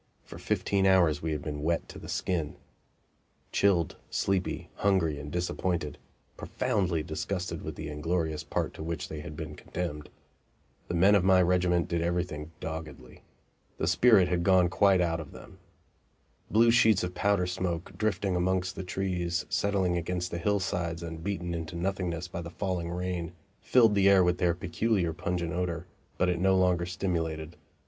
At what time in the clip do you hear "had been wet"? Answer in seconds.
1.31-1.87